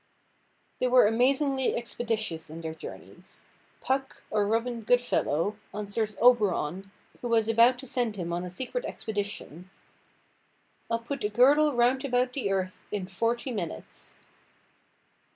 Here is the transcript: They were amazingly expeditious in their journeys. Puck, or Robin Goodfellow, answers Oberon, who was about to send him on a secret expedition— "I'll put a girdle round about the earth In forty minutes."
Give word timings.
They 0.79 0.87
were 0.87 1.05
amazingly 1.05 1.75
expeditious 1.75 2.49
in 2.49 2.61
their 2.61 2.73
journeys. 2.73 3.45
Puck, 3.81 4.23
or 4.31 4.47
Robin 4.47 4.81
Goodfellow, 4.81 5.57
answers 5.75 6.17
Oberon, 6.19 6.89
who 7.21 7.27
was 7.27 7.47
about 7.47 7.77
to 7.77 7.85
send 7.85 8.15
him 8.15 8.33
on 8.33 8.43
a 8.43 8.49
secret 8.49 8.83
expedition— 8.83 9.69
"I'll 10.89 10.97
put 10.97 11.23
a 11.23 11.29
girdle 11.29 11.73
round 11.75 12.03
about 12.03 12.33
the 12.33 12.51
earth 12.51 12.87
In 12.91 13.05
forty 13.05 13.51
minutes." 13.51 14.17